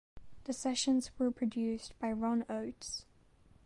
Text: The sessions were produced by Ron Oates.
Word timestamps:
The 0.45 0.53
sessions 0.53 1.11
were 1.19 1.29
produced 1.29 1.93
by 1.99 2.11
Ron 2.11 2.43
Oates. 2.49 3.05